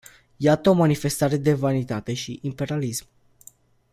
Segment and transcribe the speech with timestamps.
[0.37, 3.05] Iată o manifestare de vanitate și imperialism!